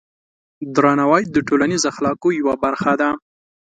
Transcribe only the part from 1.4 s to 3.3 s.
ټولنیز اخلاقو یوه برخه ده.